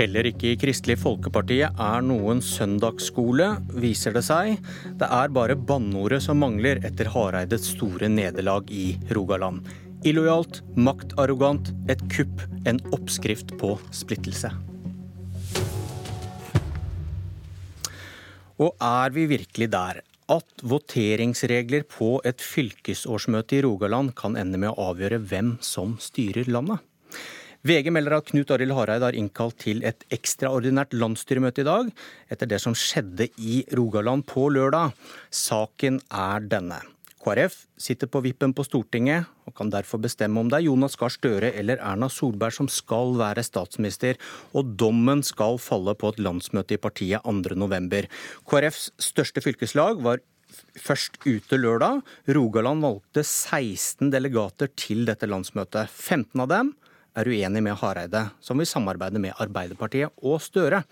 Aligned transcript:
Heller 0.00 0.24
ikke 0.30 0.54
i 0.54 0.56
Kristelig 0.56 0.94
Folkeparti 1.02 1.58
er 1.60 2.04
noen 2.06 2.38
søndagsskole, 2.40 3.50
viser 3.82 4.14
det 4.16 4.22
seg. 4.24 4.54
Det 4.96 5.04
er 5.12 5.34
bare 5.36 5.58
banneordet 5.60 6.22
som 6.24 6.40
mangler 6.40 6.80
etter 6.88 7.10
Hareides 7.12 7.66
store 7.74 8.08
nederlag 8.08 8.72
i 8.72 8.94
Rogaland. 9.12 9.68
Illojalt, 10.08 10.62
maktarrogant, 10.72 11.74
et 11.92 12.00
kupp, 12.16 12.46
en 12.64 12.80
oppskrift 12.96 13.52
på 13.60 13.74
splittelse. 13.92 14.54
Og 18.56 18.72
er 18.80 19.12
vi 19.12 19.28
virkelig 19.36 19.68
der 19.76 20.00
at 20.32 20.64
voteringsregler 20.64 21.84
på 21.92 22.14
et 22.24 22.40
fylkesårsmøte 22.40 23.60
i 23.60 23.64
Rogaland 23.68 24.16
kan 24.16 24.40
ende 24.40 24.64
med 24.64 24.72
å 24.72 24.94
avgjøre 24.94 25.20
hvem 25.28 25.58
som 25.60 25.98
styrer 26.00 26.48
landet? 26.48 26.80
VG 27.60 27.90
melder 27.92 28.14
at 28.16 28.30
Knut 28.30 28.50
Arild 28.54 28.72
Hareide 28.72 29.04
har 29.04 29.16
innkalt 29.18 29.58
til 29.60 29.82
et 29.84 30.06
ekstraordinært 30.14 30.94
landsstyremøte 30.96 31.60
i 31.60 31.68
dag, 31.68 31.90
etter 32.32 32.48
det 32.48 32.60
som 32.62 32.72
skjedde 32.72 33.26
i 33.36 33.60
Rogaland 33.76 34.24
på 34.30 34.46
lørdag. 34.54 34.94
Saken 35.28 36.00
er 36.08 36.46
denne. 36.48 36.80
KrF 37.20 37.58
sitter 37.76 38.08
på 38.08 38.22
vippen 38.24 38.54
på 38.56 38.64
Stortinget 38.64 39.28
og 39.44 39.52
kan 39.58 39.68
derfor 39.68 40.00
bestemme 40.00 40.40
om 40.40 40.48
det 40.48 40.56
er 40.56 40.68
Jonas 40.70 40.96
Gahr 40.96 41.12
Støre 41.12 41.50
eller 41.52 41.82
Erna 41.84 42.08
Solberg 42.08 42.56
som 42.56 42.70
skal 42.72 43.12
være 43.20 43.44
statsminister, 43.44 44.16
og 44.56 44.72
dommen 44.80 45.20
skal 45.20 45.60
falle 45.60 45.92
på 46.00 46.14
et 46.14 46.24
landsmøte 46.24 46.78
i 46.78 46.80
partiet 46.80 47.20
2.11. 47.28 48.08
KrFs 48.48 48.88
største 49.10 49.44
fylkeslag 49.44 50.00
var 50.00 50.24
først 50.80 51.20
ute 51.26 51.60
lørdag. 51.60 52.00
Rogaland 52.32 52.88
valgte 52.88 53.20
16 53.20 54.08
delegater 54.16 54.72
til 54.80 55.04
dette 55.04 55.28
landsmøtet. 55.28 55.92
15 55.92 56.40
av 56.40 56.48
dem 56.56 56.72
er 57.18 57.28
uenig 57.30 57.62
med 57.64 57.78
Hareide, 57.80 58.28
som 58.40 58.60
vil 58.60 58.68
samarbeide 58.68 59.20
med 59.22 59.36
Arbeiderpartiet 59.42 60.14
og 60.22 60.40
Støre. 60.44 60.82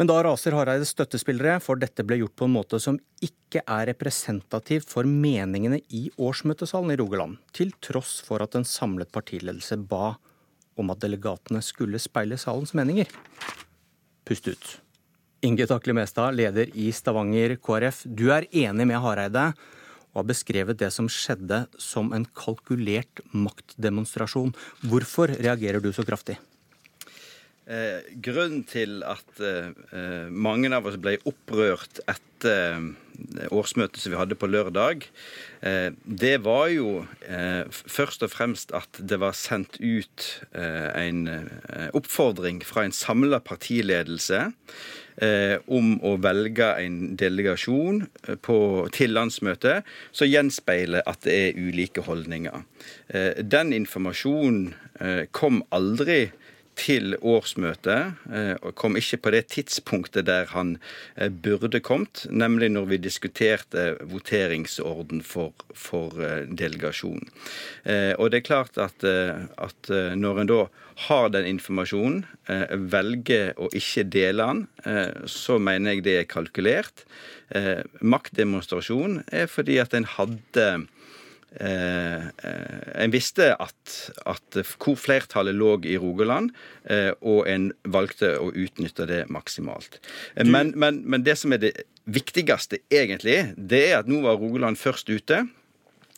Men 0.00 0.08
da 0.08 0.16
raser 0.24 0.54
Hareides 0.56 0.94
støttespillere, 0.94 1.58
for 1.60 1.76
dette 1.76 2.04
ble 2.08 2.22
gjort 2.22 2.36
på 2.40 2.46
en 2.48 2.54
måte 2.54 2.78
som 2.80 2.96
ikke 3.20 3.60
er 3.60 3.90
representativ 3.90 4.86
for 4.88 5.04
meningene 5.04 5.82
i 5.92 6.06
årsmøtesalen 6.16 6.94
i 6.94 6.96
Rogaland, 6.96 7.36
til 7.52 7.74
tross 7.84 8.18
for 8.24 8.40
at 8.40 8.56
en 8.56 8.64
samlet 8.64 9.12
partiledelse 9.12 9.76
ba 9.90 10.14
om 10.80 10.94
at 10.94 11.02
delegatene 11.02 11.60
skulle 11.60 12.00
speile 12.00 12.38
salens 12.40 12.72
meninger. 12.72 13.12
Pust 14.24 14.48
ut. 14.48 14.70
Inge 15.44 15.66
Takle 15.68 15.92
Mestad, 15.96 16.36
leder 16.36 16.72
i 16.76 16.88
Stavanger 16.96 17.58
KrF. 17.60 18.06
Du 18.08 18.30
er 18.32 18.48
enig 18.52 18.88
med 18.88 19.00
Hareide 19.04 19.50
og 20.12 20.22
har 20.22 20.30
beskrevet 20.32 20.80
det 20.80 20.90
som 20.94 21.08
skjedde 21.10 21.64
som 21.78 22.12
en 22.16 22.26
kalkulert 22.36 23.22
maktdemonstrasjon. 23.30 24.54
Hvorfor 24.86 25.32
reagerer 25.38 25.82
du 25.82 25.92
så 25.94 26.06
kraftig? 26.06 26.38
Eh, 27.70 28.02
grunnen 28.18 28.64
til 28.66 29.04
at 29.06 29.42
eh, 29.44 30.26
mange 30.32 30.72
av 30.74 30.88
oss 30.90 30.96
ble 30.98 31.20
opprørt 31.28 32.00
etter 32.10 32.80
eh, 32.80 32.88
årsmøtet 33.54 34.00
som 34.00 34.10
vi 34.10 34.18
hadde 34.18 34.38
på 34.38 34.48
lørdag, 34.50 35.04
eh, 35.62 35.92
det 36.02 36.40
var 36.42 36.66
jo 36.72 37.04
eh, 37.28 37.68
først 37.70 38.24
og 38.26 38.32
fremst 38.32 38.74
at 38.74 38.98
det 38.98 39.20
var 39.22 39.36
sendt 39.38 39.78
ut 39.78 40.26
eh, 40.50 40.88
en 40.98 41.22
oppfordring 41.94 42.58
fra 42.66 42.88
en 42.88 42.96
samla 42.96 43.38
partiledelse 43.44 44.48
om 45.70 45.92
å 46.06 46.14
velge 46.22 46.68
en 46.80 47.14
delegasjon 47.20 48.02
på, 48.40 48.58
til 48.94 49.12
landsmøtet 49.12 49.88
som 50.16 50.30
gjenspeiler 50.30 51.04
at 51.08 51.26
det 51.26 51.36
er 51.36 51.58
ulike 51.60 52.04
holdninger. 52.06 52.62
Den 53.44 53.74
informasjonen 53.76 54.70
kom 55.36 55.60
aldri 55.76 56.30
til 56.80 57.14
årsmøtet, 57.20 58.16
eh, 58.32 58.54
og 58.64 58.74
kom 58.78 58.96
ikke 58.98 59.20
på 59.24 59.32
det 59.34 59.42
tidspunktet 59.52 60.26
der 60.28 60.48
han 60.54 60.76
eh, 61.16 61.28
burde 61.28 61.82
kommet, 61.84 62.24
nemlig 62.30 62.70
når 62.72 62.88
vi 62.94 63.00
diskuterte 63.04 63.94
voteringsorden 64.10 65.22
for, 65.26 65.52
for 65.76 66.16
eh, 66.24 66.46
delegasjonen. 66.48 67.28
Og 68.20 68.30
det 68.30 68.40
er 68.40 68.46
klart 68.46 68.78
at, 68.80 69.02
at 69.04 69.88
når 70.18 70.40
en 70.40 70.48
da 70.50 70.58
har 71.06 71.30
den 71.32 71.46
informasjonen, 71.48 72.22
velger 72.92 73.54
å 73.60 73.70
ikke 73.76 74.04
dele 74.12 74.46
den, 74.50 74.60
så 75.30 75.56
mener 75.62 75.96
jeg 75.96 76.04
det 76.04 76.16
er 76.18 76.28
kalkulert. 76.30 77.04
Maktdemonstrasjon 78.00 79.22
er 79.32 79.48
fordi 79.50 79.78
at 79.82 79.96
en 79.96 80.08
hadde 80.16 80.66
Eh, 81.50 82.26
eh, 82.26 83.02
en 83.02 83.10
visste 83.10 83.48
at, 83.58 83.94
at, 84.30 84.60
hvor 84.78 84.94
flertallet 84.94 85.56
lå 85.56 85.72
i 85.90 85.96
Rogaland, 85.98 86.52
eh, 86.86 87.10
og 87.26 87.48
en 87.50 87.70
valgte 87.90 88.36
å 88.38 88.52
utnytte 88.54 89.08
det 89.10 89.24
maksimalt. 89.34 89.98
Men, 90.38 90.72
men, 90.78 91.02
men, 91.02 91.26
det 91.26 91.34
som 91.40 91.56
er 91.56 91.64
det 91.64 91.74
viktigste, 92.06 92.84
egentlig, 92.92 93.40
det 93.56 93.82
er 93.90 94.00
at 94.00 94.10
nå 94.10 94.22
var 94.22 94.38
Rogaland 94.38 94.78
først 94.78 95.10
ute. 95.10 95.44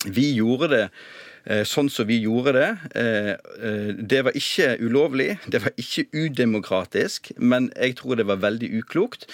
Vi 0.04 0.32
gjorde 0.36 0.68
det 0.72 0.86
Eh, 0.86 1.21
sånn 1.66 1.88
som 1.90 2.06
vi 2.06 2.20
gjorde 2.22 2.52
det. 2.54 2.68
Eh, 2.98 3.30
eh, 3.34 3.88
det 3.98 4.20
var 4.26 4.36
ikke 4.38 4.76
ulovlig, 4.82 5.36
det 5.50 5.62
var 5.64 5.74
ikke 5.80 6.04
udemokratisk, 6.14 7.32
men 7.38 7.70
jeg 7.74 7.96
tror 7.98 8.20
det 8.20 8.28
var 8.28 8.42
veldig 8.42 8.70
uklokt. 8.78 9.26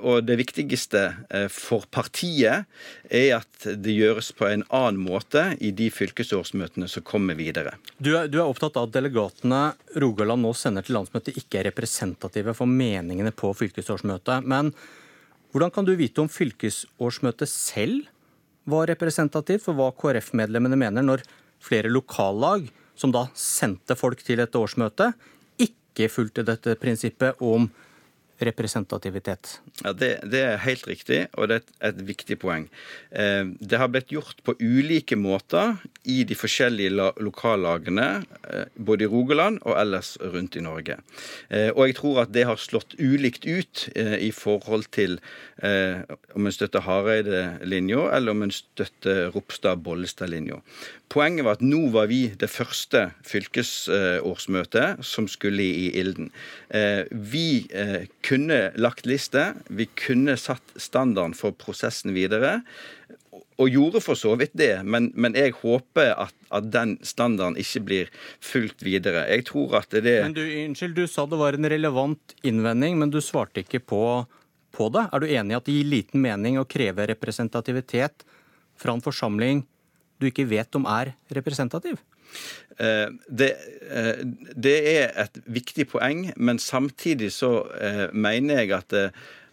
Og 0.00 0.26
det 0.26 0.36
viktigste 0.40 1.02
for 1.52 1.86
partiet 1.90 2.66
er 3.10 3.28
at 3.38 3.66
det 3.66 3.94
gjøres 3.94 4.32
på 4.36 4.48
en 4.48 4.64
annen 4.74 5.00
måte 5.02 5.42
i 5.62 5.72
de 5.74 5.88
fylkesårsmøtene 5.92 6.88
som 6.90 7.04
kommer 7.06 7.38
videre. 7.38 7.76
Du 7.98 8.12
er, 8.16 8.30
du 8.30 8.38
er 8.40 8.46
opptatt 8.46 8.78
av 8.78 8.88
at 8.88 8.96
delegatene 8.96 9.62
Rogaland 10.02 10.44
nå 10.44 10.52
sender 10.56 10.86
til 10.86 10.98
landsmøtet 10.98 11.38
ikke 11.38 11.60
er 11.60 11.70
representative 11.70 12.54
for 12.56 12.70
meningene 12.70 13.34
på 13.34 13.52
fylkesårsmøtet. 13.58 14.46
Men 14.46 14.72
hvordan 15.54 15.72
kan 15.74 15.86
du 15.88 15.94
vite 15.98 16.22
om 16.22 16.30
fylkesårsmøtet 16.30 17.50
selv 17.50 18.06
var 18.66 18.90
representativt 18.90 19.64
for 19.66 19.78
hva 19.78 19.92
KrF-medlemmene 19.94 20.78
mener, 20.78 21.04
når 21.06 21.24
flere 21.62 21.90
lokallag, 21.92 22.66
som 22.98 23.12
da 23.14 23.26
sendte 23.36 23.96
folk 23.98 24.22
til 24.24 24.42
et 24.42 24.56
årsmøte, 24.56 25.12
ikke 25.62 26.08
fulgte 26.12 26.44
dette 26.46 26.76
prinsippet 26.80 27.40
om 27.44 27.68
representativitet. 28.38 29.60
Ja, 29.82 29.92
det, 29.92 30.10
det, 30.28 30.42
er 30.42 30.62
helt 30.64 30.86
riktig, 30.88 31.20
og 31.34 31.48
det 31.48 31.58
er 31.58 31.62
et, 31.62 31.72
et 31.90 32.02
viktig 32.08 32.38
poeng. 32.42 32.66
Eh, 33.10 33.44
det 33.60 33.80
har 33.80 33.90
blitt 33.92 34.12
gjort 34.12 34.42
på 34.46 34.56
ulike 34.60 35.16
måter 35.16 35.76
i 36.04 36.22
de 36.28 36.36
forskjellige 36.38 36.94
la, 36.94 37.10
lokallagene, 37.22 38.08
eh, 38.50 38.66
både 38.76 39.06
i 39.06 39.10
Rogaland 39.12 39.60
og 39.64 39.76
ellers 39.80 40.14
rundt 40.20 40.58
i 40.58 40.64
Norge. 40.64 40.98
Eh, 41.48 41.70
og 41.72 41.86
jeg 41.86 41.98
tror 42.00 42.22
at 42.26 42.34
det 42.36 42.46
har 42.48 42.60
slått 42.60 42.98
ulikt 43.00 43.48
ut 43.48 43.88
eh, 43.94 44.18
i 44.28 44.32
forhold 44.34 44.88
til 44.96 45.18
eh, 45.64 46.04
om 46.36 46.46
en 46.46 46.54
støtter 46.54 46.84
Hareide-linja, 46.86 48.08
eller 48.16 48.36
om 48.36 48.46
en 48.46 48.54
støtter 48.54 49.30
Ropstad-Bollestad-linja. 49.34 50.60
Poenget 51.12 51.46
var 51.46 51.56
at 51.56 51.62
nå 51.62 51.84
var 51.94 52.08
vi 52.10 52.24
det 52.34 52.48
første 52.50 53.04
fylkesårsmøtet 53.26 55.04
som 55.06 55.28
skulle 55.30 55.62
i 55.62 55.90
ilden. 56.00 56.32
Eh, 56.74 57.06
vi 57.10 57.66
eh, 57.70 58.08
kunne 58.26 58.58
lagt 58.80 59.06
liste, 59.06 59.54
vi 59.68 59.86
kunne 59.98 60.36
satt 60.40 60.74
standarden 60.80 61.36
for 61.36 61.54
prosessen 61.56 62.14
videre. 62.16 62.60
Og 63.56 63.70
gjorde 63.72 64.02
for 64.04 64.18
så 64.18 64.34
vidt 64.36 64.52
det, 64.58 64.82
men, 64.84 65.08
men 65.16 65.36
jeg 65.36 65.54
håper 65.62 66.10
at, 66.26 66.34
at, 66.52 66.66
den 66.72 66.96
standarden 67.06 67.56
ikke 67.60 67.82
blir 67.88 68.10
fulgt 68.44 68.84
videre. 68.84 69.24
Jeg 69.32 69.46
tror 69.48 69.78
at 69.80 69.94
det 69.94 70.18
Men 70.26 70.36
du, 70.36 70.42
Unnskyld, 70.44 70.96
du 70.96 71.06
sa 71.08 71.24
det 71.28 71.38
var 71.40 71.56
en 71.56 71.70
relevant 71.72 72.36
innvending, 72.44 72.98
men 73.00 73.12
du 73.12 73.22
svarte 73.24 73.64
ikke 73.64 73.80
på, 73.80 74.02
på 74.76 74.90
det. 74.92 75.06
Er 75.08 75.24
du 75.24 75.30
enig 75.30 75.56
i 75.56 75.60
at 75.60 75.68
det 75.68 75.78
gir 75.78 75.88
liten 75.94 76.24
mening 76.24 76.60
å 76.60 76.68
kreve 76.68 77.08
representativitet 77.08 78.26
fra 78.76 78.92
en 78.92 79.04
forsamling 79.04 79.64
du 80.20 80.28
ikke 80.28 80.48
vet 80.48 80.76
om 80.76 80.84
er 80.88 81.14
representativ? 81.36 82.00
Eh, 82.80 83.08
det, 83.38 83.50
eh, 83.88 84.20
det, 84.52 84.76
er 84.98 85.14
et 85.22 85.38
viktig 85.46 85.88
poeng, 85.88 86.26
men 86.36 86.58
samtidig 86.60 87.32
så 87.32 87.62
eh, 87.80 88.06
mener 88.12 88.60
jeg 88.60 88.74
at 88.76 88.96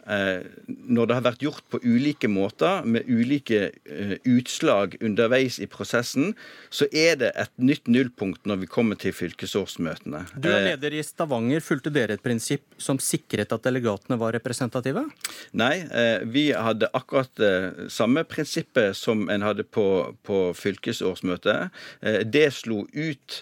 når 0.05 1.07
det 1.07 1.15
har 1.17 1.25
vært 1.25 1.44
gjort 1.45 1.63
på 1.71 1.79
ulike 1.83 2.27
måter, 2.27 2.83
med 2.83 3.07
ulike 3.07 3.69
eh, 3.88 4.15
utslag 4.27 4.97
underveis 5.01 5.59
i 5.63 5.67
prosessen, 5.71 6.33
så 6.73 6.88
er 6.91 7.17
det 7.21 7.31
et 7.39 7.53
nytt 7.55 7.88
nullpunkt 7.88 8.47
når 8.50 8.63
vi 8.63 8.69
kommer 8.71 9.00
til 9.00 9.15
fylkesårsmøtene. 9.15 10.25
Du 10.35 10.50
er 10.51 10.59
eh, 10.59 10.67
leder 10.73 10.97
i 10.97 11.03
Stavanger. 11.05 11.63
Fulgte 11.63 11.94
dere 11.94 12.17
et 12.17 12.23
prinsipp 12.23 12.75
som 12.81 13.00
sikret 13.00 13.55
at 13.55 13.63
delegatene 13.63 14.19
var 14.19 14.35
representative? 14.35 15.05
Nei, 15.55 15.73
vi 16.27 16.49
hadde 16.51 16.89
akkurat 16.95 17.31
det 17.39 17.89
samme 17.94 18.25
prinsippet 18.27 18.97
som 18.97 19.27
en 19.31 19.45
hadde 19.45 19.63
på, 19.63 19.85
på 20.25 20.39
fylkesårsmøtet. 20.57 21.71
Det 22.27 22.47
slo 22.56 22.83
ut 22.91 23.39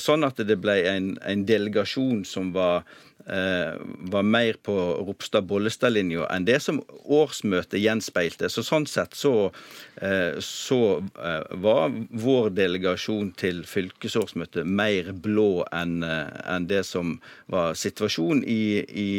sånn 0.00 0.26
at 0.26 0.40
det 0.42 0.56
ble 0.62 0.76
en, 0.88 1.14
en 1.22 1.44
delegasjon 1.46 2.24
som 2.28 2.52
var 2.54 2.82
eh, 2.82 3.13
var 3.24 4.22
mer 4.22 4.58
på 4.62 4.74
Ropstad-Bollestad-linja 5.06 6.26
enn 6.34 6.44
det 6.44 6.58
som 6.60 6.82
årsmøtet 7.04 7.80
gjenspeilte. 7.80 8.50
Så 8.52 8.64
sånn 8.66 8.84
sett 8.90 9.16
så, 9.16 9.50
eh, 9.96 10.36
så 10.44 10.80
eh, 11.00 11.54
var 11.64 11.94
vår 12.10 12.50
delegasjon 12.52 13.32
til 13.40 13.62
fylkesårsmøtet 13.68 14.68
mer 14.68 15.12
blå 15.24 15.64
enn 15.72 16.04
en 16.04 16.68
det 16.68 16.82
som 16.84 17.16
var 17.50 17.78
situasjonen 17.78 18.44
i, 18.44 18.84
i, 18.84 19.10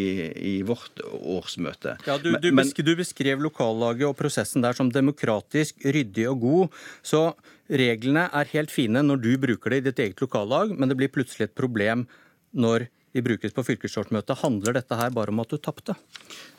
i 0.52 0.56
vårt 0.68 1.02
årsmøte. 1.10 1.98
Ja, 2.06 2.20
du, 2.22 2.36
du, 2.38 2.52
Men, 2.54 2.70
du 2.70 2.94
beskrev 2.98 3.42
lokallaget 3.42 4.10
og 4.12 4.18
prosessen 4.20 4.66
der 4.66 4.78
som 4.78 4.94
demokratisk, 4.94 5.82
ryddig 5.86 6.30
og 6.30 6.46
god. 6.46 6.82
så 7.02 7.28
Reglene 7.66 8.28
er 8.30 8.52
helt 8.52 8.70
fine 8.70 9.02
når 9.02 9.24
du 9.24 9.32
bruker 9.42 9.74
det 9.74 9.80
i 9.80 9.86
ditt 9.88 10.02
eget 10.04 10.22
lokallag, 10.22 10.76
men 10.78 10.92
det 10.92 10.98
blir 11.00 11.10
plutselig 11.10 11.48
et 11.48 11.58
problem 11.58 12.06
når 12.54 12.86
de 13.16 13.24
brukes 13.24 13.54
på 13.56 13.64
fylkesårsmøtet. 13.64 14.42
Handler 14.42 14.76
dette 14.76 14.98
her 15.00 15.14
bare 15.16 15.32
om 15.32 15.40
at 15.40 15.54
du 15.54 15.56
tapte? 15.64 15.96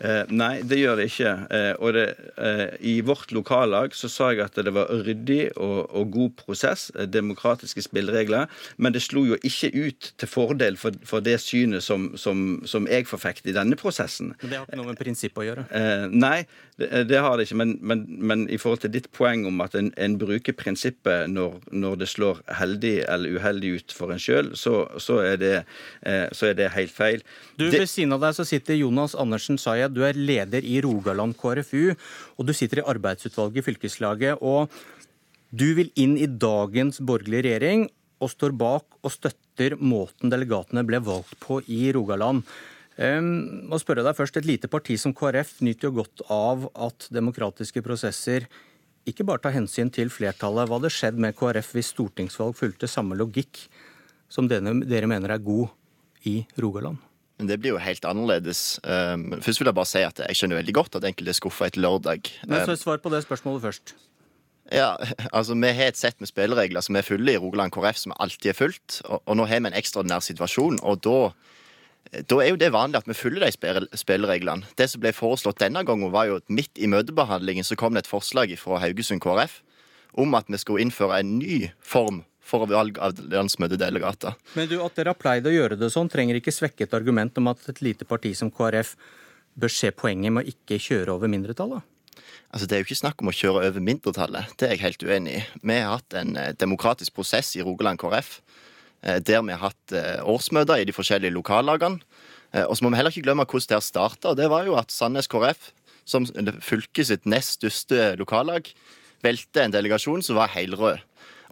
Eh, 0.01 0.25
nei, 0.33 0.63
det 0.65 0.79
gjør 0.81 0.97
det 1.01 1.09
ikke. 1.11 1.33
Eh, 1.53 1.73
og 1.77 1.93
det, 1.97 2.07
eh, 2.41 2.77
I 2.81 2.95
vårt 3.05 3.33
lokallag 3.37 3.93
så 3.97 4.09
sa 4.13 4.31
jeg 4.33 4.45
at 4.47 4.57
det 4.65 4.73
var 4.73 4.89
ryddig 4.89 5.51
og, 5.57 5.91
og, 5.93 6.11
god 6.17 6.37
prosess, 6.41 6.89
eh, 6.97 7.05
demokratiske 7.05 7.85
spilleregler, 7.85 8.49
men 8.77 8.97
det 8.97 9.03
slo 9.05 9.27
jo 9.29 9.37
ikke 9.45 9.73
ut 9.75 10.13
til 10.17 10.31
fordel 10.31 10.79
for, 10.81 10.97
for 11.05 11.25
det 11.25 11.39
synet 11.45 11.85
som, 11.85 12.15
som, 12.17 12.63
som 12.65 12.89
jeg 12.89 13.09
forfekter 13.09 13.53
i 13.53 13.57
denne 13.57 13.77
prosessen. 13.77 14.33
Men 14.41 14.51
Det 14.51 14.61
har 14.61 14.69
ikke 14.69 14.81
noe 14.81 14.91
med 14.93 15.01
prinsippet 15.01 15.43
å 15.43 15.47
gjøre? 15.51 15.67
Eh, 15.77 16.07
nei, 16.13 16.47
det, 16.81 17.05
det, 17.09 17.21
har 17.21 17.37
det 17.37 17.49
ikke. 17.49 17.61
Men, 17.61 17.77
men, 17.81 18.05
men, 18.09 18.47
i 18.53 18.59
forhold 18.61 18.85
til 18.85 18.93
ditt 18.97 19.11
poeng 19.17 19.47
om 19.49 19.61
at 19.65 19.77
en, 19.79 19.93
en 19.97 20.17
bruker 20.21 20.57
prinsippet 20.57 21.31
når, 21.33 21.61
når, 21.73 22.01
det 22.01 22.11
slår 22.13 22.43
heldig 22.61 22.97
eller 23.09 23.37
uheldig 23.37 23.77
ut 23.81 23.97
for 23.97 24.13
en 24.13 24.21
sjøl, 24.21 24.53
så, 24.57 24.85
så, 25.03 25.21
er 25.25 25.41
det 25.41 25.55
eh, 25.59 26.27
så 26.47 26.53
er 26.53 26.59
det 26.61 26.73
helt 26.77 26.95
feil. 26.95 27.25
Du, 27.59 27.67
det... 27.67 27.81
Ved 27.81 27.91
siden 27.91 28.15
av 28.15 28.23
deg 28.23 28.37
så 28.39 28.47
sitter 28.47 28.79
Jonas 28.79 29.17
Andersen 29.19 29.59
Sayed, 29.59 29.97
du 29.97 30.05
er 30.07 30.19
leder 30.19 30.63
i 30.63 30.79
Rogaland 30.85 31.35
KrFU. 31.41 31.97
Og 32.39 32.47
du 32.47 32.55
sitter 32.55 32.83
i 32.83 32.87
arbeidsutvalget 32.95 33.63
i 33.63 33.67
fylkeslaget. 33.67 34.39
og 34.41 34.71
du 35.57 35.69
vil 35.79 35.93
inn 35.95 36.17
i 36.19 36.27
dagens 36.27 36.99
borgerlige 37.07 37.47
regjering 37.47 37.87
og 38.21 38.33
står 38.33 38.55
bak 38.59 38.97
og 39.05 39.13
støtter 39.15 39.77
måten 39.79 40.33
delegatene 40.33 40.83
ble 40.85 40.99
valgt 41.05 41.37
på 41.41 41.61
i 41.71 41.87
Rogaland. 41.95 42.43
Um, 42.97 43.69
og 43.71 43.81
spørre 43.83 44.05
deg 44.05 44.17
først, 44.17 44.37
Et 44.41 44.49
lite 44.49 44.69
parti 44.73 44.97
som 44.99 45.15
KrF 45.15 45.61
nyter 45.61 45.89
jo 45.89 46.01
godt 46.01 46.25
av 46.33 46.67
at 46.75 47.09
demokratiske 47.13 47.83
prosesser 47.85 48.49
ikke 49.07 49.25
bare 49.25 49.45
tar 49.45 49.55
hensyn 49.55 49.93
til 49.93 50.11
flertallet. 50.11 50.67
Hva 50.67 50.81
hadde 50.81 50.91
skjedd 50.91 51.21
med 51.21 51.37
KrF 51.39 51.75
hvis 51.77 51.93
stortingsvalg 51.95 52.57
fulgte 52.59 52.91
samme 52.91 53.15
logikk 53.15 53.69
som 54.29 54.49
dere 54.51 55.07
mener 55.07 55.31
er 55.31 55.45
god 55.45 55.71
i 56.25 56.47
Rogaland? 56.63 57.03
Men 57.39 57.51
Det 57.51 57.59
blir 57.61 57.75
jo 57.75 57.83
helt 57.83 58.05
annerledes. 58.09 58.81
Um, 58.83 59.29
først 59.45 59.61
vil 59.61 59.69
jeg 59.69 59.77
bare 59.77 59.91
si 59.91 60.03
at 60.07 60.21
jeg 60.25 60.39
skjønner 60.39 60.61
veldig 60.63 60.75
godt 60.75 60.97
at 60.97 61.05
enkelte 61.05 61.35
er 61.35 61.37
skuffa 61.37 61.69
etter 61.69 61.83
lørdag. 61.85 62.31
Men 62.49 62.65
så 62.65 62.73
um, 62.73 62.81
Svar 62.81 63.03
på 63.05 63.13
det 63.13 63.23
spørsmålet 63.27 63.65
først. 63.67 63.93
Ja, 64.73 64.97
altså 65.37 65.55
Vi 65.55 65.73
har 65.77 65.93
et 65.93 66.01
sett 66.01 66.21
med 66.21 66.31
spilleregler 66.31 66.81
som 66.81 66.97
er 66.97 67.05
fulle 67.07 67.35
i 67.35 67.41
Rogaland 67.41 67.75
KrF, 67.77 68.01
som 68.01 68.17
alltid 68.19 68.51
er 68.51 68.57
fullt. 68.57 69.03
Og, 69.05 69.21
og 69.27 69.37
nå 69.37 69.45
har 69.45 69.61
vi 69.61 69.69
en 69.69 69.77
ekstraordinær 69.77 70.25
situasjon, 70.25 70.81
og 70.83 71.03
da, 71.05 71.19
da 72.25 72.41
er 72.41 72.55
jo 72.55 72.61
det 72.61 72.73
vanlig 72.73 73.03
at 73.03 73.11
vi 73.11 73.19
følger 73.19 73.45
de 73.45 73.87
spillereglene. 74.01 74.73
Det 74.79 74.89
som 74.91 75.05
ble 75.05 75.13
foreslått 75.13 75.61
denne 75.61 75.85
gangen, 75.85 76.13
var 76.15 76.31
jo 76.31 76.41
at 76.41 76.49
midt 76.49 76.81
i 76.81 76.89
møtebehandlingen 76.89 77.69
så 77.69 77.77
kom 77.77 77.95
det 77.95 78.07
et 78.07 78.11
forslag 78.11 78.57
fra 78.59 78.81
Haugesund 78.81 79.21
KrF 79.21 79.61
om 80.17 80.33
at 80.35 80.49
vi 80.49 80.57
skulle 80.57 80.87
innføre 80.87 81.21
en 81.21 81.37
ny 81.37 81.67
form 81.85 82.23
for 82.47 82.67
valg 82.71 82.99
av 83.03 83.19
landsmøtedelegater. 83.33 84.37
Men 84.55 84.71
du, 84.71 84.79
At 84.85 84.97
dere 84.99 85.13
har 85.13 85.19
pleid 85.19 85.49
å 85.49 85.55
gjøre 85.55 85.79
det 85.81 85.91
sånn, 85.95 86.11
trenger 86.13 86.39
ikke 86.39 86.55
svekke 86.55 86.87
et 86.87 86.97
argument 86.97 87.39
om 87.41 87.51
at 87.53 87.67
et 87.73 87.83
lite 87.85 88.07
parti 88.09 88.33
som 88.39 88.53
KrF 88.55 88.95
bør 89.57 89.73
se 89.73 89.91
poenget 89.97 90.35
med 90.35 90.47
å 90.47 90.55
ikke 90.55 90.79
kjøre 90.83 91.17
over 91.17 91.33
mindretallet? 91.33 91.85
Altså, 92.53 92.67
Det 92.67 92.77
er 92.77 92.83
jo 92.83 92.87
ikke 92.89 93.03
snakk 93.03 93.23
om 93.23 93.31
å 93.33 93.37
kjøre 93.37 93.67
over 93.69 93.83
mindretallet. 93.83 94.55
Det 94.57 94.69
er 94.69 94.77
jeg 94.77 94.85
helt 94.85 95.05
uenig 95.05 95.35
i. 95.41 95.43
Vi 95.61 95.79
har 95.81 95.99
hatt 95.99 96.17
en 96.17 96.37
eh, 96.41 96.53
demokratisk 96.57 97.17
prosess 97.17 97.55
i 97.59 97.65
Rogaland 97.67 98.01
KrF 98.01 98.39
eh, 99.03 99.19
der 99.19 99.43
vi 99.43 99.53
har 99.57 99.71
hatt 99.71 99.97
eh, 99.97 100.23
årsmøter 100.25 100.81
i 100.81 100.87
de 100.89 100.95
forskjellige 100.97 101.35
lokallagene. 101.35 102.01
Og 102.57 102.77
så 102.79 102.87
må 102.87 102.89
vi 102.89 102.97
heller 102.97 103.13
ikke 103.13 103.27
glemme 103.27 103.45
hvordan 103.45 103.69
det 103.69 103.75
har 103.75 103.83
starta. 103.85 104.31
Det 104.39 104.47
var 104.49 104.65
jo 104.65 104.77
at 104.79 104.95
Sandnes 104.95 105.27
KrF, 105.29 105.73
som 106.09 106.25
fylket 106.65 107.09
sitt 107.11 107.27
nest 107.29 107.59
største 107.59 108.15
lokallag, 108.17 108.71
velte 109.27 109.61
en 109.61 109.75
delegasjon 109.75 110.23
som 110.25 110.39
var 110.39 110.55
helrød. 110.55 111.03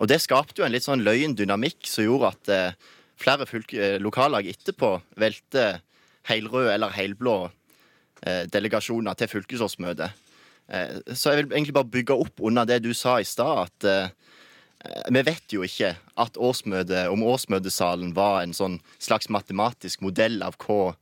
Og 0.01 0.11
det 0.11 0.21
skapte 0.23 0.61
jo 0.61 0.67
en 0.67 0.75
litt 0.75 0.87
sånn 0.87 1.05
løyen 1.07 1.37
dynamikk 1.39 1.87
som 1.89 2.07
gjorde 2.07 2.33
at 2.35 2.53
eh, 2.53 2.95
flere 3.21 3.47
eh, 3.47 3.99
lokallag 4.03 4.49
etterpå 4.51 4.97
velte 5.21 5.79
helrøde 6.29 6.75
eller 6.75 6.95
helblå 6.95 7.37
eh, 8.25 8.45
delegasjoner 8.51 9.17
til 9.19 9.31
fylkesårsmøtet. 9.37 10.21
Eh, 10.73 11.01
så 11.13 11.33
jeg 11.35 11.45
vil 11.45 11.55
egentlig 11.55 11.77
bare 11.77 11.93
bygge 11.93 12.19
opp 12.27 12.45
under 12.45 12.69
det 12.69 12.83
du 12.85 12.93
sa 12.97 13.19
i 13.21 13.29
stad, 13.29 13.69
at 13.69 13.89
eh, 13.89 14.13
vi 15.13 15.23
vet 15.25 15.55
jo 15.55 15.65
ikke 15.65 15.95
at 16.21 16.37
årsmøte, 16.37 17.07
om 17.13 17.25
årsmøtesalen 17.25 18.13
var 18.17 18.43
en 18.43 18.57
sånn 18.57 18.79
slags 18.99 19.31
matematisk 19.33 20.03
modell 20.05 20.43
av 20.45 20.59
hva, 20.65 20.95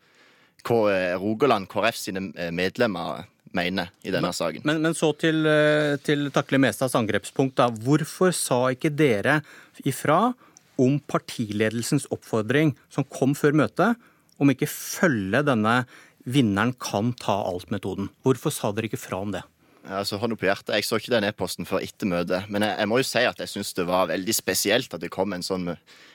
hva 0.66 0.80
eh, 0.92 1.14
Rogaland 1.18 1.70
KrF 1.72 1.98
sine 1.98 2.28
medlemmer 2.54 3.24
mener 3.56 3.92
i 4.02 4.10
denne 4.10 4.30
men, 4.30 4.36
saken. 4.36 4.64
Men, 4.68 4.80
men, 4.84 4.96
så 4.96 5.12
til, 5.18 5.44
eh, 5.48 5.96
til 6.04 6.30
Takle 6.34 6.60
Mestads 6.62 6.96
angrepspunkt. 6.98 7.56
Da. 7.60 7.68
Hvorfor 7.70 8.32
sa 8.36 8.64
ikke 8.72 8.92
dere 8.94 9.40
ifra 9.88 10.32
om 10.80 10.98
partiledelsens 11.10 12.08
oppfordring 12.14 12.74
som 12.92 13.06
kom 13.08 13.36
før 13.38 13.56
møtet, 13.64 14.08
om 14.40 14.50
ikke 14.50 14.70
følge 14.70 15.44
denne 15.46 15.82
vinneren 16.24 16.74
kan 16.80 17.12
ta 17.20 17.36
alt-metoden? 17.50 18.10
Hvorfor 18.24 18.54
sa 18.54 18.72
dere 18.74 18.90
ikke 18.90 19.00
fra 19.00 19.22
om 19.22 19.34
det? 19.34 19.44
Altså, 19.82 20.18
hånd 20.22 20.36
på 20.38 20.46
hjertet, 20.46 20.76
Jeg 20.76 20.86
så 20.86 20.98
ikke 21.00 21.10
den 21.10 21.26
e-posten 21.26 21.66
før 21.66 21.82
etter 21.82 22.06
møtet. 22.06 22.46
Men 22.52 22.62
jeg, 22.62 22.76
jeg, 22.78 22.88
må 22.90 23.00
jo 23.00 23.06
si 23.06 23.22
at 23.26 23.40
jeg 23.42 23.50
syns 23.50 23.72
det 23.74 23.86
var 23.88 24.10
veldig 24.12 24.34
spesielt 24.36 24.94
at 24.94 25.02
det 25.02 25.10
kom 25.10 25.34
en 25.34 25.42
sånn 25.42 25.72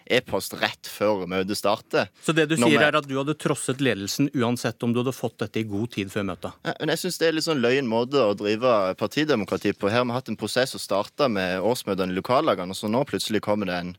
e-post 0.07 0.55
rett 0.61 0.87
før 0.87 1.25
møtet 1.27 1.59
starter. 1.59 2.07
Så 2.23 2.35
det 2.35 2.47
du 2.47 2.55
sier 2.55 2.85
er 2.85 2.95
at 2.95 3.09
du 3.09 3.17
hadde 3.17 3.35
trosset 3.35 3.83
ledelsen 3.83 4.31
uansett 4.37 4.83
om 4.87 4.95
du 4.95 5.01
hadde 5.01 5.15
fått 5.15 5.39
dette 5.43 5.59
i 5.59 5.67
god 5.67 5.91
tid 5.97 6.13
før 6.13 6.29
møtet? 6.31 6.55
Ja, 6.63 6.77
men 6.79 6.93
jeg 6.95 7.03
syns 7.03 7.19
det 7.19 7.27
er 7.27 7.35
litt 7.35 7.47
sånn 7.47 7.63
løyen 7.63 7.89
måte 7.91 8.23
å 8.23 8.37
drive 8.39 8.77
partidemokrati 8.99 9.75
på. 9.75 9.91
Her 9.91 10.05
har 10.05 10.07
vi 10.07 10.15
hatt 10.15 10.31
en 10.31 10.39
prosess 10.39 10.75
som 10.75 10.83
starta 10.83 11.27
med 11.31 11.59
årsmøtene 11.59 12.15
i 12.15 12.19
lokallagene, 12.21 12.71
og 12.71 12.79
så 12.79 12.91
nå 12.91 13.03
plutselig 13.09 13.43
kommer 13.43 13.67
det 13.67 13.81
en 13.81 13.97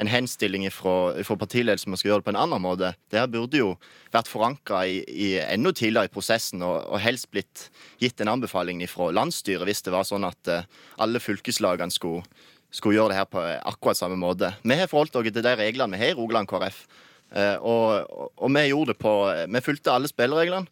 en 0.00 0.10
henstilling 0.10 0.66
fra 0.72 1.36
partiledelsen 1.36 1.90
om 1.90 1.98
å 1.98 2.00
gjøre 2.04 2.22
det 2.22 2.28
på 2.28 2.32
en 2.34 2.40
annen 2.44 2.62
måte. 2.62 2.92
Det 3.10 3.20
her 3.20 3.30
burde 3.30 3.60
jo 3.60 3.72
vært 4.12 4.30
forankra 4.30 4.84
enda 4.86 5.72
tidligere 5.72 6.08
i 6.08 6.12
prosessen, 6.12 6.62
og, 6.64 6.86
og, 6.86 7.00
helst 7.02 7.30
blitt 7.32 7.66
gitt 8.00 8.20
en 8.20 8.32
anbefaling 8.36 8.82
fra 8.90 9.10
landsstyret 9.14 9.68
hvis 9.68 9.84
det 9.86 9.94
var 9.94 10.08
sånn 10.08 10.28
at 10.28 10.52
uh, 10.52 10.64
alle 11.02 11.22
fylkeslagene 11.22 11.94
skulle 11.94 12.24
skulle 12.70 13.00
gjøre 13.00 13.10
det 13.10 13.18
her 13.18 13.26
på 13.26 13.42
akkurat 13.42 13.98
samme 13.98 14.14
måte. 14.14 14.52
Vi 14.62 14.76
har 14.78 14.86
forholdt 14.86 15.16
oss 15.18 15.26
til 15.26 15.42
de 15.42 15.54
reglene 15.58 15.96
vi 15.96 16.04
har 16.04 16.12
i 16.12 16.18
Rogaland 16.18 16.46
KrF. 16.46 16.84
uh, 17.34 17.56
og, 17.58 18.30
og, 18.36 18.48
vi 18.54 18.64
gjorde 18.68 18.94
det 18.94 18.98
på 19.02 19.14
Vi 19.50 19.60
fulgte 19.66 19.92
alle 19.92 20.10
spillereglene. 20.10 20.70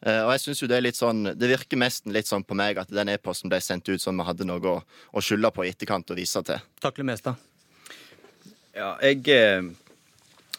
Uh, 0.00 0.22
og 0.24 0.30
jeg 0.32 0.40
synes 0.40 0.62
jo 0.62 0.68
Det 0.68 0.76
er 0.76 0.84
litt 0.84 0.96
sånn, 0.96 1.24
det 1.36 1.48
virker 1.48 1.76
nesten 1.80 2.12
litt 2.12 2.28
sånn 2.28 2.44
på 2.44 2.56
meg 2.56 2.78
at 2.80 2.92
den 2.92 3.08
e-posten 3.12 3.52
ble 3.52 3.60
sendt 3.60 3.88
ut 3.88 4.00
som 4.00 4.16
vi 4.16 4.24
hadde 4.24 4.48
noe 4.48 4.60
å, 4.60 4.80
å 5.12 5.24
skylde 5.24 5.52
på 5.52 5.64
i 5.64 5.72
etterkant 5.74 6.12
og 6.12 6.20
vise 6.20 6.44
til. 6.44 6.60
Takk 6.80 7.00
Mesta. 7.04 7.36
Ja, 8.76 8.94
jeg 9.02 9.26
eh, 9.34 9.66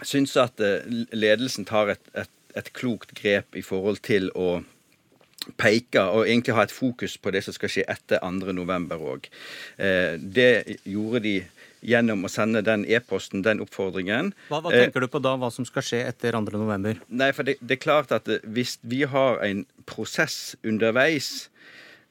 syns 0.04 0.36
at 0.40 0.62
eh, 0.64 0.86
ledelsen 1.14 1.68
tar 1.70 1.94
et, 1.96 2.14
et, 2.18 2.32
et 2.58 2.72
klokt 2.76 3.16
grep 3.18 3.56
i 3.56 3.64
forhold 3.66 4.02
til 4.06 4.30
å 4.36 4.62
peke 5.58 6.04
og 6.14 6.28
egentlig 6.28 6.54
ha 6.54 6.66
et 6.68 6.74
fokus 6.74 7.16
på 7.18 7.32
det 7.34 7.42
som 7.46 7.56
skal 7.56 7.72
skje 7.74 7.86
etter 7.90 8.22
2.11. 8.22 8.92
òg. 9.00 9.30
Eh, 9.82 10.14
det 10.22 10.52
gjorde 10.86 11.24
de 11.26 11.36
gjennom 11.82 12.28
å 12.28 12.30
sende 12.30 12.62
den 12.66 12.84
e-posten, 12.86 13.42
den 13.46 13.62
oppfordringen. 13.64 14.36
Hva, 14.52 14.62
hva 14.62 14.74
eh, 14.74 14.86
tenker 14.86 15.02
du 15.02 15.10
på 15.12 15.22
da, 15.24 15.34
hva 15.42 15.50
som 15.54 15.66
skal 15.66 15.86
skje 15.86 16.04
etter 16.06 16.38
2.11.? 16.38 17.02
Nei, 17.10 17.32
for 17.34 17.48
det, 17.48 17.58
det, 17.62 17.80
er 17.80 17.82
klart 17.82 18.14
at 18.16 18.30
hvis 18.46 18.78
vi 18.86 19.02
har 19.10 19.42
en 19.46 19.66
prosess 19.90 20.54
underveis 20.62 21.50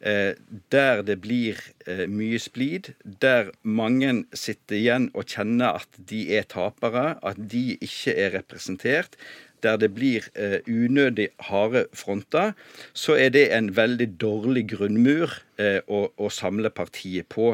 der 0.00 1.02
det 1.04 1.18
blir 1.20 1.58
eh, 1.84 2.06
mye 2.08 2.38
splid, 2.40 2.94
der 3.04 3.50
mange 3.62 4.24
sitter 4.32 4.78
igjen 4.78 5.10
og 5.12 5.28
kjenner 5.28 5.76
at 5.82 5.98
de 6.10 6.22
er 6.38 6.46
tapere, 6.48 7.18
at 7.20 7.36
de 7.36 7.76
ikke 7.76 8.14
er 8.16 8.32
representert, 8.38 9.18
der 9.62 9.76
det 9.76 9.90
blir 9.94 10.24
eh, 10.34 10.60
unødig 10.66 11.28
harde 11.50 11.86
fronter, 11.92 12.52
så 12.92 13.16
er 13.20 13.28
det 13.28 13.50
en 13.52 13.76
veldig 13.76 14.08
dårlig 14.20 14.66
grunnmur 14.72 15.34
eh, 15.60 15.80
å, 15.86 16.06
å, 16.16 16.30
samle 16.32 16.70
partiet 16.70 17.28
på. 17.28 17.52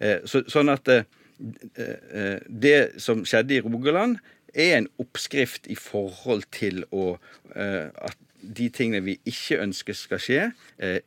Eh, 0.00 0.24
så, 0.26 0.44
sånn 0.50 0.72
at 0.72 0.90
eh, 0.90 1.06
eh, 1.78 2.38
det 2.48 2.78
som 3.02 3.24
skjedde 3.28 3.58
i 3.58 3.62
Rogaland, 3.64 4.18
er 4.54 4.76
en 4.78 4.90
oppskrift 5.02 5.66
i 5.66 5.74
forhold 5.78 6.44
til 6.54 6.84
å, 6.94 7.16
eh, 7.54 7.90
at 7.90 8.18
de 8.44 8.68
tingene 8.68 9.02
vi 9.04 9.16
ikke 9.28 9.58
ønsker 9.64 9.96
skal 9.96 10.20
skje, 10.22 10.44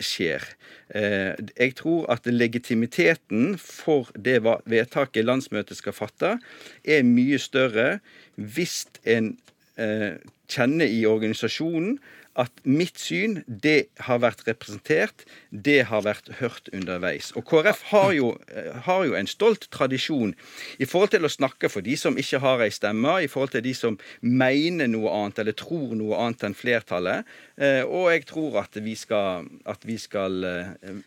skjer. 0.02 0.46
Jeg 0.94 1.76
tror 1.80 2.08
at 2.14 2.28
legitimiteten 2.30 3.58
for 3.62 4.10
det 4.18 4.40
vedtaket 4.44 5.28
landsmøtet 5.28 5.80
skal 5.80 5.96
fatte, 5.96 6.38
er 6.84 7.08
mye 7.08 7.40
større 7.42 8.00
hvis 8.36 8.86
en 9.06 9.36
kjenner 9.78 10.90
i 10.90 11.04
organisasjonen 11.06 11.98
at 12.38 12.62
mitt 12.64 13.00
syn, 13.02 13.42
det 13.48 13.90
har 14.06 14.22
vært 14.22 14.44
representert, 14.48 15.26
det 15.50 15.88
har 15.90 16.04
vært 16.06 16.30
hørt 16.40 16.70
underveis. 16.76 17.32
Og 17.38 17.46
KrF 17.50 17.82
har 17.92 18.12
jo, 18.14 18.30
eh, 18.54 18.74
har 18.86 19.06
jo, 19.06 19.16
en 19.18 19.28
stolt 19.28 19.68
tradisjon 19.74 20.36
i 20.78 20.86
forhold 20.86 21.12
til 21.16 21.26
å 21.26 21.32
snakke 21.34 21.70
for 21.70 21.82
de 21.82 21.96
som 21.98 22.18
ikke 22.18 22.40
har 22.44 22.62
ei 22.62 22.70
stemme, 22.70 23.24
i 23.24 23.28
forhold 23.28 23.56
til 23.56 23.66
de 23.66 23.74
som 23.74 23.98
mener 24.22 24.88
noe 24.88 25.10
annet 25.10 25.40
eller 25.40 25.58
tror 25.58 25.96
noe 25.98 26.16
annet 26.16 26.44
enn 26.44 26.58
flertallet. 26.58 27.26
Eh, 27.58 27.82
og 27.82 28.12
jeg 28.14 28.26
tror 28.30 28.62
at 28.62 28.76
vi 28.76 28.94
skal, 28.96 29.48
at 29.66 29.82
vi 29.84 29.98
skal 29.98 30.46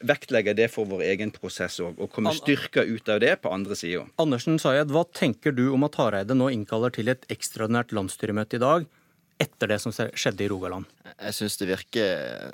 vektlegge 0.02 0.56
det 0.56 0.70
for 0.70 0.88
vår 0.90 1.04
egen 1.12 1.30
prosess 1.30 1.78
òg, 1.78 1.94
og 1.98 2.10
komme 2.10 2.34
styrka 2.34 2.82
ut 2.82 3.08
av 3.08 3.20
det 3.20 3.36
på 3.42 3.52
andre 3.52 3.76
sida. 3.78 4.06
Andersen 4.18 4.58
Sayed, 4.58 4.90
hva 4.90 5.04
tenker 5.14 5.54
du 5.54 5.70
om 5.70 5.84
at 5.86 5.94
Hareide 6.00 6.34
nå 6.34 6.50
innkaller 6.50 6.90
til 6.90 7.08
et 7.12 7.22
ekstraordinært 7.30 7.94
landsstyremøte 7.94 8.58
i 8.58 8.64
dag? 8.64 8.88
Etter 9.40 9.72
det 9.72 9.78
som 9.82 9.94
skjedde 9.94 10.44
i 10.44 10.50
Rogaland? 10.50 10.88
Jeg 11.16 11.36
syns 11.36 11.56
det 11.60 11.70
virker 11.70 12.52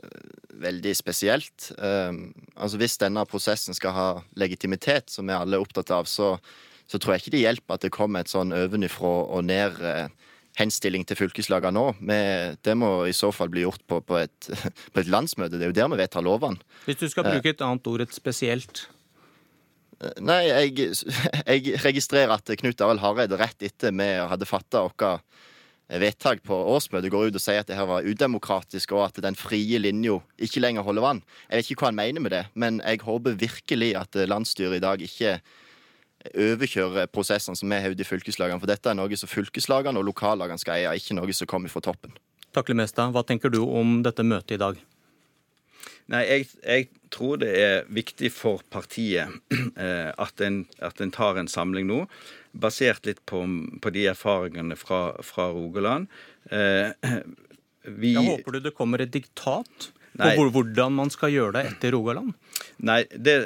veldig 0.62 0.94
spesielt. 0.96 1.70
Um, 1.78 2.30
altså 2.54 2.80
Hvis 2.80 2.98
denne 3.02 3.24
prosessen 3.28 3.76
skal 3.76 3.94
ha 3.96 4.06
legitimitet, 4.38 5.10
som 5.12 5.26
vi 5.26 5.36
alle 5.36 5.58
er 5.58 5.64
opptatt 5.64 5.92
av, 5.94 6.08
så, 6.10 6.36
så 6.88 7.00
tror 7.00 7.16
jeg 7.16 7.26
ikke 7.26 7.36
det 7.36 7.44
hjelper 7.44 7.76
at 7.76 7.86
det 7.86 7.94
kommer 7.94 8.22
et 8.22 8.32
sånn 8.32 8.54
ovenifra 8.56 9.12
og 9.26 9.46
ned 9.48 9.80
uh, 9.82 10.06
henstilling 10.56 11.04
til 11.06 11.18
fylkeslagene 11.18 11.76
nå. 11.76 11.86
Men 12.00 12.58
det 12.64 12.76
må 12.78 12.90
i 13.06 13.14
så 13.16 13.32
fall 13.34 13.52
bli 13.52 13.66
gjort 13.66 13.84
på, 13.88 14.00
på, 14.06 14.20
et, 14.22 14.50
på, 14.92 15.02
et, 15.02 15.10
landsmøte. 15.12 15.56
Det 15.58 15.68
er 15.68 15.72
jo 15.74 15.80
der 15.80 15.92
vi 15.92 16.02
vedtar 16.02 16.26
lovene. 16.26 16.62
Hvis 16.86 17.02
du 17.02 17.08
skal 17.12 17.28
bruke 17.28 17.52
et 17.52 17.64
annet 17.64 17.90
ord, 17.92 18.06
et 18.06 18.16
spesielt? 18.16 18.86
Nei, 20.20 20.42
jeg, 20.44 20.92
jeg 21.50 21.76
registrerer 21.84 22.36
at 22.36 22.56
Knut 22.60 22.82
Arild 22.84 23.04
Hareide 23.04 23.38
rett 23.40 23.62
etter 23.64 23.94
vi 23.96 24.08
hadde 24.32 24.48
fatta 24.48 24.84
vårt 24.88 25.24
vedtak 25.86 26.42
på 26.46 26.56
årsmøtet 26.74 27.12
går 27.12 27.28
ut 27.28 27.38
og 27.38 27.42
sier 27.42 27.62
at 27.62 27.68
det 27.70 27.76
her 27.78 27.86
var 27.88 28.06
udemokratisk, 28.06 28.92
og 28.96 29.04
at 29.06 29.20
den 29.22 29.38
frie 29.38 29.78
linja 29.78 30.18
ikke 30.42 30.62
lenger 30.62 30.86
holder 30.86 31.04
vann. 31.04 31.22
Jeg 31.46 31.60
vet 31.60 31.70
ikke 31.70 31.84
hva 31.84 31.92
han 31.92 32.00
mener 32.00 32.24
med 32.24 32.34
det, 32.34 32.42
men 32.54 32.80
jeg 32.82 33.04
håper 33.06 33.38
virkelig 33.38 33.92
at 34.00 34.18
landsstyret 34.26 34.80
i 34.80 34.84
dag 34.84 35.06
ikke 35.06 35.38
overkjører 36.34 37.06
prosessene 37.12 37.58
som 37.58 37.70
vi 37.70 37.92
ute 37.92 38.02
i 38.02 38.08
fylkeslagene. 38.08 38.58
For 38.62 38.70
dette 38.70 38.90
er 38.90 38.98
noe 38.98 39.18
som 39.20 39.30
fylkeslagene 39.30 40.00
og 40.00 40.08
lokallagene 40.08 40.58
skal 40.58 40.80
eie, 40.80 40.98
ikke 40.98 41.18
noe 41.18 41.36
som 41.36 41.50
kommer 41.50 41.70
fra 41.70 41.84
toppen. 41.86 42.16
Takk, 42.56 42.72
Mestad, 42.74 43.12
Hva 43.12 43.22
tenker 43.22 43.52
du 43.52 43.62
om 43.62 44.00
dette 44.02 44.24
møtet 44.24 44.56
i 44.56 44.62
dag? 44.62 44.78
Nei, 46.12 46.22
jeg, 46.28 46.48
jeg, 46.62 46.88
tror 47.10 47.38
det 47.40 47.52
er 47.58 47.86
viktig 47.94 48.28
for 48.34 48.62
partiet 48.70 49.30
eh, 49.82 50.10
at, 50.10 50.42
en, 50.42 50.64
at 50.84 51.00
en 51.02 51.12
tar 51.14 51.38
en 51.40 51.50
samling 51.50 51.86
nå 51.88 52.04
basert 52.56 53.06
litt 53.06 53.22
på, 53.28 53.42
på 53.82 53.92
de 53.94 54.06
erfaringene 54.10 54.78
fra, 54.80 55.00
fra 55.26 55.50
Rogaland. 55.54 56.08
Eh, 56.50 56.94
vi, 58.00 58.14
Jeg 58.14 58.26
håper 58.26 58.56
du 58.56 58.64
det 58.68 58.74
kommer 58.76 59.02
et 59.02 59.14
diktat 59.14 59.90
Nei. 60.16 60.32
på 60.38 60.46
hvordan 60.52 60.94
man 60.96 61.12
skal 61.12 61.32
gjøre 61.34 61.58
det 61.58 61.64
etter 61.72 61.92
Rogaland? 61.94 62.32
Nei, 62.86 63.02
det, 63.12 63.36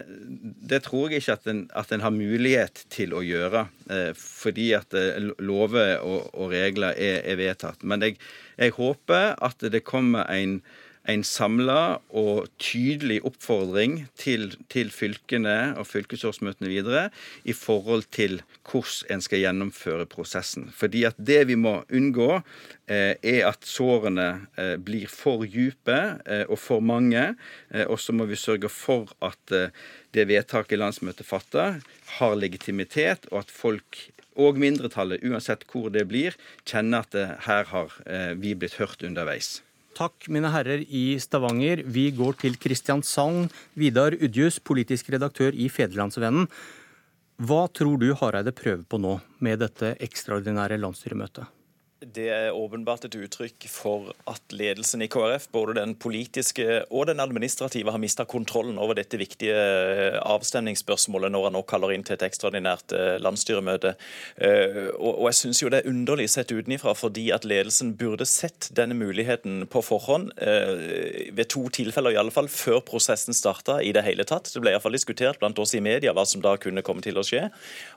det 0.70 0.82
tror 0.86 1.10
jeg 1.10 1.22
ikke 1.22 1.38
at 1.38 1.48
en, 1.50 1.64
at 1.76 1.92
en, 1.94 2.04
har 2.04 2.14
mulighet 2.14 2.84
til 2.92 3.14
å 3.16 3.22
gjøre. 3.26 3.66
Eh, 3.90 4.12
fordi 4.18 4.70
at 4.78 4.94
eh, 4.98 5.18
lover 5.42 5.98
og, 6.06 6.30
og 6.34 6.54
regler 6.54 6.94
er, 6.94 7.20
er, 7.24 7.40
vedtatt. 7.40 7.82
Men 7.82 8.06
jeg, 8.06 8.20
jeg 8.60 8.76
håper 8.78 9.34
at 9.36 9.66
det 9.72 9.84
kommer 9.86 10.30
en 10.30 10.60
en 11.10 11.24
samla 11.26 12.00
og 12.16 12.48
tydelig 12.62 13.20
oppfordring 13.26 14.04
til, 14.18 14.50
til, 14.72 14.90
fylkene 14.94 15.74
og 15.80 15.88
fylkesårsmøtene 15.90 16.70
videre 16.70 17.08
i 17.44 17.54
forhold 17.56 18.06
til 18.14 18.40
hvordan 18.70 19.14
en 19.14 19.24
skal 19.24 19.42
gjennomføre 19.42 20.06
prosessen. 20.10 20.68
Fordi 20.74 21.04
at 21.08 21.18
det 21.18 21.42
vi 21.50 21.56
må 21.58 21.80
unngå, 21.90 22.42
eh, 22.90 23.14
er 23.22 23.48
at 23.48 23.66
sårene 23.66 24.28
eh, 24.56 24.76
blir 24.76 25.10
for 25.10 25.46
dype 25.46 25.98
eh, 26.26 26.44
og 26.48 26.58
for 26.58 26.84
mange. 26.84 27.34
Eh, 27.70 27.86
og 27.86 27.98
så 28.00 28.14
må 28.16 28.28
vi 28.30 28.38
sørge 28.38 28.70
for 28.72 29.10
at 29.24 29.54
eh, 29.56 29.74
det 30.14 30.28
vedtaket 30.30 30.80
landsmøtet 30.80 31.26
fatter, 31.26 31.80
har 32.18 32.36
legitimitet, 32.38 33.28
og 33.30 33.44
at 33.44 33.54
folk 33.54 34.04
og 34.40 34.58
mindretallet, 34.58 35.24
uansett 35.26 35.66
hvor 35.70 35.90
det 35.92 36.06
blir, 36.10 36.38
kjenner 36.64 37.04
at 37.04 37.18
eh, 37.18 37.34
her 37.46 37.66
har 37.74 37.98
vi 38.40 38.54
blitt 38.54 38.78
hørt 38.80 39.02
underveis. 39.06 39.60
Takk, 40.00 40.30
mine 40.32 40.48
herrer 40.48 40.80
i 40.80 41.18
Stavanger. 41.20 41.82
Vi 41.84 42.06
går 42.16 42.38
til 42.40 42.54
Kristiansand. 42.56 43.50
Vidar 43.76 44.14
Udjus, 44.16 44.56
politisk 44.56 45.10
redaktør 45.12 45.52
i 45.52 45.66
Federlandsvennen. 45.68 46.46
Hva 47.36 47.66
tror 47.68 48.00
du 48.00 48.06
Hareide 48.16 48.54
prøver 48.56 48.86
på 48.88 48.96
nå 48.96 49.18
med 49.44 49.60
dette 49.60 49.92
ekstraordinære 50.00 50.80
landsstyremøtet? 50.80 51.44
Det 52.00 52.30
er 52.32 52.54
åpenbart 52.56 53.02
et 53.04 53.14
uttrykk 53.20 53.66
for 53.68 54.14
at 54.30 54.54
ledelsen 54.56 55.02
i 55.04 55.08
KrF, 55.12 55.50
både 55.52 55.74
den 55.76 55.90
politiske 56.00 56.78
og 56.88 57.10
den 57.10 57.20
administrative, 57.20 57.92
har 57.92 58.00
mista 58.00 58.24
kontrollen 58.24 58.78
over 58.80 58.96
dette 58.96 59.18
viktige 59.20 59.52
eh, 59.52 60.16
avstemningsspørsmålet 60.16 61.28
når 61.34 61.44
han 61.46 61.54
nå 61.58 61.62
kaller 61.68 61.92
inn 61.92 62.06
til 62.08 62.16
et 62.16 62.24
ekstraordinært 62.24 62.94
eh, 62.96 63.18
landsstyremøte. 63.20 63.92
Eh, 64.40 64.78
og 64.96 65.26
jeg 65.28 65.38
syns 65.42 65.60
jo 65.60 65.68
det 65.74 65.82
er 65.82 65.90
underlig 65.92 66.30
sett 66.32 66.54
utenifra, 66.54 66.94
fordi 66.96 67.26
at 67.36 67.44
ledelsen 67.44 67.92
burde 68.00 68.24
sett 68.24 68.70
denne 68.72 68.96
muligheten 68.96 69.66
på 69.68 69.84
forhånd, 69.84 70.32
ved 70.40 71.46
to 71.52 71.66
tilfeller 71.72 72.14
i 72.14 72.18
alle 72.20 72.32
fall, 72.32 72.48
før 72.48 72.80
prosessen 72.86 73.36
starta 73.36 73.76
i 73.84 73.92
det 73.92 74.06
hele 74.06 74.24
tatt. 74.24 74.48
Det 74.54 74.62
ble 74.62 74.72
iallfall 74.72 74.96
diskutert 74.96 75.40
blant 75.42 75.58
oss 75.60 75.76
i 75.76 75.82
media 75.84 76.14
hva 76.16 76.24
som 76.24 76.40
da 76.40 76.56
kunne 76.60 76.84
komme 76.86 77.04
til 77.04 77.20
å 77.20 77.26
skje. 77.26 77.44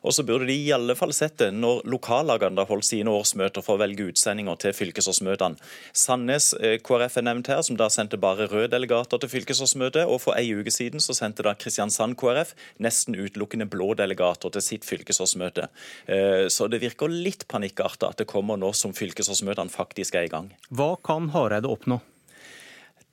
Og 0.03 0.15
så 0.15 0.27
burde 0.27 0.49
de 0.49 0.59
i 0.59 0.75
alle 0.75 0.97
fall 0.99 1.15
sett 1.15 1.39
det 1.39 1.53
når 1.55 1.85
lokallagene 1.87 2.67
holdt 2.67 2.89
sine 2.89 3.13
årsmøter 3.13 3.63
for 3.63 3.77
å 3.77 3.83
velge 3.83 3.92
velge 3.93 4.11
utsendinger 4.11 4.57
til 4.59 4.73
fylkesårsmøtene. 4.75 5.57
Sandnes 5.93 6.53
eh, 6.59 6.79
KrF 6.83 7.17
er 7.17 7.27
nevnt 7.27 7.49
her, 7.51 7.61
som 7.61 7.77
da 7.77 7.89
sendte 7.89 8.17
bare 8.17 8.47
røde 8.51 8.71
delegater 8.73 9.21
til 9.21 9.29
fylkesårsmøtet. 9.29 10.05
Og 10.07 10.21
for 10.21 10.37
ei 10.37 10.53
uke 10.53 10.71
siden 10.73 11.03
så 11.03 11.15
sendte 11.17 11.45
da 11.45 11.55
Kristiansand 11.55 12.17
KrF 12.19 12.53
nesten 12.83 13.17
utelukkende 13.17 13.67
blå 13.69 13.93
delegater 13.99 14.53
til 14.53 14.65
sitt 14.65 14.87
fylkesårsmøte. 14.87 15.69
Eh, 16.07 16.47
så 16.49 16.67
det 16.67 16.81
virker 16.83 17.11
litt 17.11 17.47
panikkarta 17.47 18.11
at 18.11 18.23
det 18.23 18.29
kommer 18.29 18.57
nå 18.57 18.73
som 18.77 18.95
fylkesårsmøtene 18.95 19.73
faktisk 19.73 20.17
er 20.17 20.27
i 20.27 20.33
gang. 20.33 20.51
Hva 20.73 20.95
kan 21.03 21.31
Hareide 21.33 21.69
oppnå? 21.71 22.01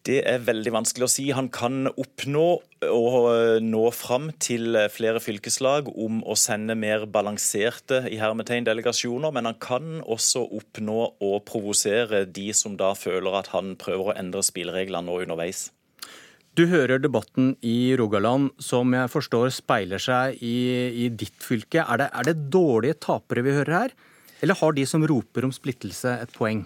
Det 0.07 0.23
er 0.25 0.40
veldig 0.40 0.73
vanskelig 0.73 1.04
å 1.04 1.12
si. 1.12 1.26
Han 1.37 1.50
kan 1.52 1.90
oppnå 1.90 2.45
å 2.88 3.09
nå 3.61 3.83
fram 3.92 4.30
til 4.40 4.78
flere 4.88 5.21
fylkeslag 5.21 5.90
om 5.92 6.23
å 6.25 6.37
sende 6.40 6.76
mer 6.78 7.04
balanserte 7.04 8.07
i 8.09 8.16
hermetegn 8.21 8.64
delegasjoner, 8.64 9.35
men 9.37 9.50
han 9.50 9.59
kan 9.61 10.00
også 10.00 10.47
oppnå 10.57 11.02
å 11.21 11.35
provosere 11.45 12.25
de 12.25 12.49
som 12.57 12.78
da 12.80 12.95
føler 12.97 13.37
at 13.42 13.52
han 13.52 13.75
prøver 13.80 14.09
å 14.09 14.16
endre 14.16 14.45
spillereglene 14.47 15.04
nå 15.11 15.21
underveis. 15.26 15.69
Du 16.57 16.64
hører 16.66 16.99
debatten 16.99 17.52
i 17.62 17.92
Rogaland, 18.00 18.50
som 18.59 18.90
jeg 18.97 19.12
forstår 19.12 19.52
speiler 19.54 20.00
seg 20.02 20.40
i, 20.42 20.57
i 21.04 21.12
ditt 21.12 21.37
fylke. 21.45 21.85
Er 21.85 22.00
det, 22.00 22.09
er 22.11 22.26
det 22.33 22.50
dårlige 22.50 22.99
tapere 23.04 23.45
vi 23.47 23.54
hører 23.54 23.76
her, 23.85 23.95
eller 24.40 24.59
har 24.59 24.75
de 24.75 24.88
som 24.88 25.04
roper 25.07 25.47
om 25.47 25.52
splittelse, 25.54 26.16
et 26.25 26.33
poeng? 26.35 26.64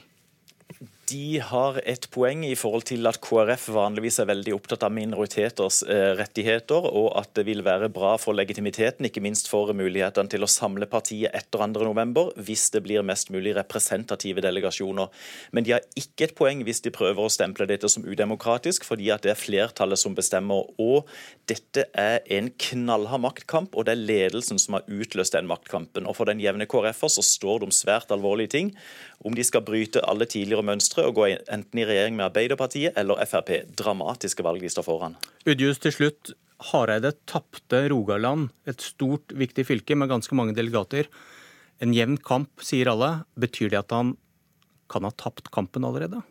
De 1.11 1.39
har 1.43 1.79
et 1.85 2.07
poeng 2.13 2.45
i 2.47 2.55
forhold 2.57 2.87
til 2.89 3.07
at 3.09 3.19
KrF 3.23 3.67
vanligvis 3.75 4.21
er 4.23 4.29
veldig 4.31 4.55
opptatt 4.57 4.85
av 4.87 4.93
minoriteters 4.95 5.83
eh, 5.91 6.13
rettigheter, 6.17 6.87
og 6.89 7.11
at 7.21 7.33
det 7.37 7.45
vil 7.49 7.61
være 7.67 7.91
bra 7.93 8.15
for 8.21 8.37
legitimiteten, 8.37 9.05
ikke 9.09 9.23
minst 9.25 9.51
for 9.51 9.73
mulighetene 9.77 10.33
til 10.33 10.47
å 10.47 10.51
samle 10.51 10.89
partiet 10.91 11.35
etter 11.37 11.61
2.11, 11.61 12.33
hvis 12.47 12.67
det 12.75 12.83
blir 12.87 13.05
mest 13.07 13.33
mulig 13.35 13.53
representative 13.59 14.45
delegasjoner. 14.45 15.11
Men 15.53 15.67
de 15.67 15.75
har 15.77 15.85
ikke 15.99 16.29
et 16.29 16.37
poeng 16.39 16.65
hvis 16.65 16.81
de 16.87 16.95
prøver 16.95 17.27
å 17.27 17.33
stemple 17.33 17.69
dette 17.69 17.91
som 17.93 18.07
udemokratisk, 18.07 18.87
fordi 18.89 19.11
at 19.13 19.27
det 19.27 19.35
er 19.35 19.41
flertallet 19.41 20.01
som 20.01 20.17
bestemmer. 20.17 20.71
Og 20.81 21.11
dette 21.51 21.87
er 22.01 22.23
en 22.33 22.49
knallhard 22.69 23.25
maktkamp, 23.27 23.77
og 23.77 23.89
det 23.89 23.97
er 23.97 24.07
ledelsen 24.09 24.63
som 24.63 24.79
har 24.79 24.89
utløst 24.89 25.37
den 25.37 25.51
maktkampen. 25.51 26.09
Og 26.09 26.17
for 26.17 26.31
den 26.31 26.41
jevne 26.43 26.69
KrF-er 26.71 27.13
så 27.13 27.25
står 27.25 27.61
det 27.61 27.71
om 27.71 27.77
svært 27.77 28.15
alvorlige 28.15 28.55
ting. 28.57 28.75
Om 29.25 29.37
de 29.37 29.45
skal 29.45 29.65
bryte 29.65 30.03
alle 30.05 30.29
tidligere 30.29 30.65
mønstre 30.65 30.94
og 31.03 31.17
gå 31.19 31.27
enten 31.35 31.81
i 31.81 31.87
regjering 31.89 32.17
med 32.19 32.29
Arbeiderpartiet 32.29 32.97
eller 33.01 33.21
Frp. 33.27 33.51
Dramatiske 33.77 34.45
valg 34.47 34.63
de 34.63 34.71
står 34.73 34.87
foran. 34.87 35.17
Udjus 35.49 35.83
til 35.83 35.95
slutt. 35.95 36.35
Hareide 36.71 37.11
tapte 37.29 37.83
Rogaland, 37.91 38.53
et 38.71 38.81
stort, 38.81 39.35
viktig 39.35 39.67
fylke 39.67 39.97
med 39.99 40.13
ganske 40.13 40.37
mange 40.39 40.55
delegater. 40.57 41.11
En 41.83 41.93
jevn 41.93 42.17
kamp, 42.23 42.63
sier 42.63 42.93
alle. 42.93 43.25
Betyr 43.41 43.73
det 43.73 43.83
at 43.83 43.97
han 43.97 44.15
kan 44.93 45.05
ha 45.05 45.11
tapt 45.19 45.51
kampen 45.55 45.85
allerede? 45.85 46.23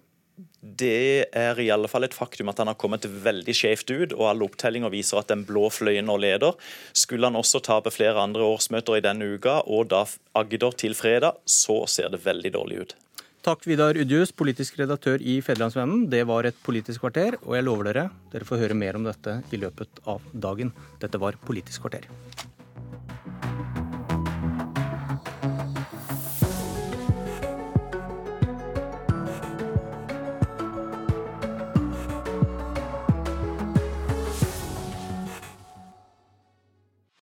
Det 0.63 1.27
er 1.35 1.59
i 1.59 1.67
alle 1.73 1.89
fall 1.91 2.07
et 2.07 2.15
faktum 2.15 2.47
at 2.49 2.57
han 2.61 2.69
har 2.71 2.77
kommet 2.79 3.05
veldig 3.05 3.53
skjevt 3.53 3.91
ut, 3.91 4.13
og 4.15 4.29
alle 4.29 4.47
opptellinger 4.47 4.93
viser 4.93 5.19
at 5.19 5.29
den 5.29 5.43
blå 5.45 5.67
fløyen 5.73 6.07
nå 6.07 6.15
leder. 6.23 6.55
Skulle 6.95 7.27
han 7.27 7.37
også 7.37 7.61
tape 7.67 7.91
flere 7.93 8.21
andre 8.23 8.47
årsmøter 8.47 8.97
i 8.97 9.03
denne 9.03 9.27
uka, 9.35 9.59
og 9.67 9.91
da 9.91 10.05
Agder 10.33 10.73
til 10.79 10.95
fredag, 10.97 11.37
så 11.45 11.83
ser 11.91 12.09
det 12.09 12.23
veldig 12.23 12.53
dårlig 12.55 12.79
ut. 12.79 12.95
Takk, 13.43 13.65
Vidar 13.67 13.97
Udjus, 13.99 14.29
politisk 14.31 14.77
redaktør 14.79 15.19
i 15.19 15.33
Federlandsvennen. 15.43 16.05
Det 16.07 16.21
var 16.29 16.47
et 16.47 16.55
Politisk 16.63 17.03
kvarter, 17.03 17.35
og 17.43 17.57
jeg 17.57 17.65
lover 17.67 17.89
dere, 17.89 18.05
dere 18.31 18.47
får 18.47 18.61
høre 18.61 18.77
mer 18.79 18.95
om 18.95 19.03
dette 19.03 19.33
i 19.51 19.59
løpet 19.59 19.99
av 20.07 20.23
dagen. 20.31 20.71
Dette 21.01 21.19
var 21.19 21.35
Politisk 21.43 21.83
kvarter. 21.83 22.07